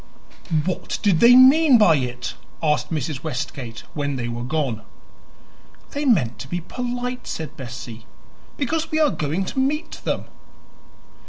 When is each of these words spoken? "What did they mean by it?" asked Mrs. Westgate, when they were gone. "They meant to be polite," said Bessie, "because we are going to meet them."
"What 0.65 0.97
did 1.03 1.19
they 1.19 1.35
mean 1.35 1.77
by 1.77 1.97
it?" 1.97 2.33
asked 2.63 2.89
Mrs. 2.91 3.21
Westgate, 3.23 3.83
when 3.93 4.15
they 4.15 4.27
were 4.27 4.41
gone. 4.41 4.81
"They 5.91 6.05
meant 6.05 6.39
to 6.39 6.47
be 6.47 6.59
polite," 6.61 7.27
said 7.27 7.55
Bessie, 7.55 8.07
"because 8.57 8.89
we 8.89 8.99
are 8.99 9.11
going 9.11 9.45
to 9.45 9.59
meet 9.59 10.01
them." 10.03 10.25